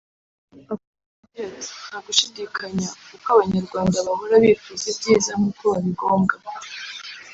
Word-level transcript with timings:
Akomeza 0.71 1.09
agira 1.25 1.45
ati 1.59 1.69
“Nta 1.83 1.97
gushidikanya 2.05 2.87
uko 3.15 3.27
Abanyarwanda 3.33 3.97
bahora 4.07 4.35
bifuza 4.43 4.85
ibyiza 4.91 5.31
nk’uko 5.37 5.63
babigombwa 5.71 6.35